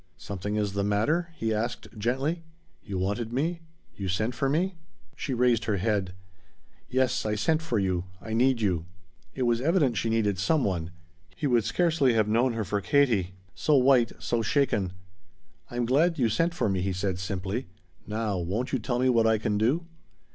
"Something 0.17 0.55
is 0.55 0.73
the 0.73 0.83
matter?" 0.83 1.29
he 1.35 1.53
asked 1.53 1.87
gently. 1.95 2.41
"You 2.83 2.97
wanted 2.97 3.31
me? 3.31 3.61
You 3.95 4.07
sent 4.07 4.33
for 4.33 4.49
me?" 4.49 4.73
She 5.15 5.35
raised 5.35 5.65
her 5.65 5.77
head. 5.77 6.15
"Yes. 6.89 7.23
I 7.23 7.35
sent 7.35 7.61
for 7.61 7.77
you. 7.77 8.05
I 8.19 8.33
need 8.33 8.61
you." 8.61 8.85
It 9.35 9.43
was 9.43 9.61
evident 9.61 9.97
she 9.97 10.09
needed 10.09 10.39
some 10.39 10.63
one. 10.63 10.89
He 11.35 11.45
would 11.45 11.65
scarcely 11.65 12.13
have 12.15 12.27
known 12.27 12.53
her 12.53 12.63
for 12.63 12.81
Katie 12.81 13.35
so 13.53 13.77
white, 13.77 14.13
so 14.17 14.41
shaken. 14.41 14.93
"I'm 15.69 15.85
glad 15.85 16.17
you 16.17 16.29
sent 16.29 16.55
for 16.55 16.67
me," 16.67 16.81
he 16.81 16.93
said 16.93 17.19
simply. 17.19 17.67
"Now 18.07 18.39
won't 18.39 18.73
you 18.73 18.79
tell 18.79 18.97
me 18.97 19.07
what 19.07 19.27
I 19.27 19.37
can 19.37 19.55
do?" 19.59 19.85